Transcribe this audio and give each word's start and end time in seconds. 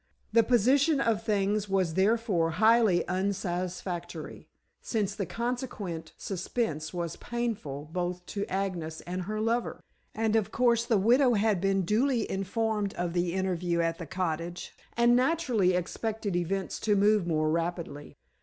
The 0.33 0.41
position 0.41 0.99
of 0.99 1.21
things 1.21 1.69
was 1.69 1.93
therefore 1.93 2.49
highly 2.57 3.07
unsatisfactory, 3.07 4.47
since 4.81 5.13
the 5.13 5.27
consequent 5.27 6.13
suspense 6.17 6.91
was 6.91 7.17
painful 7.17 7.87
both 7.93 8.25
to 8.33 8.43
Agnes 8.47 9.01
and 9.01 9.21
her 9.25 9.39
lover. 9.39 9.79
And 10.15 10.35
of 10.35 10.51
course 10.51 10.85
the 10.87 10.97
widow 10.97 11.35
had 11.35 11.61
been 11.61 11.83
duly 11.83 12.27
informed 12.31 12.95
of 12.95 13.13
the 13.13 13.35
interview 13.35 13.79
at 13.81 13.99
the 13.99 14.07
cottage, 14.07 14.73
and 14.97 15.15
naturally 15.15 15.75
expected 15.75 16.35
events 16.35 16.79
to 16.79 16.95
move 16.95 17.27
more 17.27 17.51
rapidly. 17.51 18.17